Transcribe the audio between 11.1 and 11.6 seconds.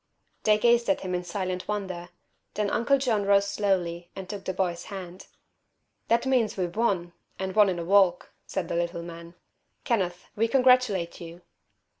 you."